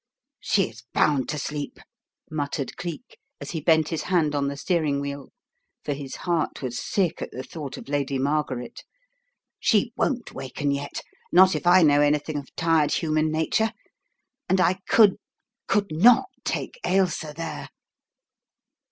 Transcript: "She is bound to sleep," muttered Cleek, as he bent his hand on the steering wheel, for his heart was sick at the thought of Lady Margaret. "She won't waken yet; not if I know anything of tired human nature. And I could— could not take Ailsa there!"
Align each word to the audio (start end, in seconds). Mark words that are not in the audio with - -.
"She 0.39 0.67
is 0.69 0.83
bound 0.95 1.29
to 1.29 1.37
sleep," 1.37 1.77
muttered 2.31 2.75
Cleek, 2.75 3.19
as 3.39 3.51
he 3.51 3.61
bent 3.61 3.89
his 3.89 4.01
hand 4.01 4.33
on 4.33 4.47
the 4.47 4.57
steering 4.57 4.99
wheel, 4.99 5.29
for 5.85 5.93
his 5.93 6.15
heart 6.25 6.63
was 6.63 6.79
sick 6.81 7.21
at 7.21 7.29
the 7.29 7.43
thought 7.43 7.77
of 7.77 7.87
Lady 7.87 8.17
Margaret. 8.17 8.83
"She 9.59 9.93
won't 9.95 10.31
waken 10.33 10.71
yet; 10.71 11.03
not 11.31 11.53
if 11.55 11.67
I 11.67 11.83
know 11.83 12.01
anything 12.01 12.39
of 12.39 12.47
tired 12.55 12.93
human 12.93 13.29
nature. 13.31 13.73
And 14.49 14.59
I 14.59 14.79
could— 14.89 15.17
could 15.67 15.91
not 15.91 16.29
take 16.43 16.79
Ailsa 16.83 17.35
there!" 17.37 17.69